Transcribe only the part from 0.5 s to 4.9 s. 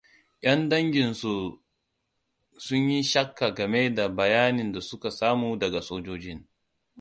dangin sun yi shakka game da bayanin da